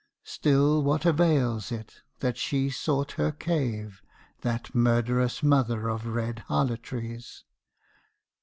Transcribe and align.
Still 0.25 0.81
what 0.81 1.05
avails 1.05 1.71
it 1.71 2.01
that 2.21 2.35
she 2.35 2.71
sought 2.71 3.11
her 3.21 3.31
cave 3.31 4.01
That 4.41 4.73
murderous 4.73 5.43
mother 5.43 5.87
of 5.89 6.07
red 6.07 6.39
harlotries? 6.49 7.43